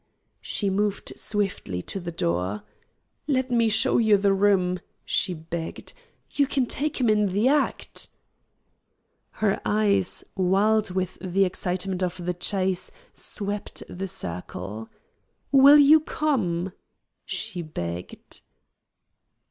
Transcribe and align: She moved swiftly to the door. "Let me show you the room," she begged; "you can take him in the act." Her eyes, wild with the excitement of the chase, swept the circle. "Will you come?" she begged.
She 0.41 0.71
moved 0.71 1.13
swiftly 1.15 1.83
to 1.83 1.99
the 1.99 2.11
door. 2.11 2.63
"Let 3.27 3.51
me 3.51 3.69
show 3.69 3.99
you 3.99 4.17
the 4.17 4.33
room," 4.33 4.79
she 5.05 5.31
begged; 5.35 5.93
"you 6.31 6.47
can 6.47 6.65
take 6.65 6.99
him 6.99 7.07
in 7.07 7.27
the 7.27 7.47
act." 7.49 8.09
Her 9.45 9.61
eyes, 9.63 10.23
wild 10.35 10.89
with 10.89 11.19
the 11.21 11.45
excitement 11.45 12.01
of 12.01 12.25
the 12.25 12.33
chase, 12.33 12.89
swept 13.13 13.83
the 13.87 14.07
circle. 14.07 14.89
"Will 15.51 15.77
you 15.77 15.99
come?" 15.99 16.73
she 17.23 17.61
begged. 17.61 18.41